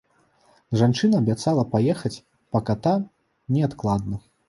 [0.81, 2.13] Жанчына абяцала паехаць
[2.55, 2.99] па ката
[3.57, 4.15] неадкладна.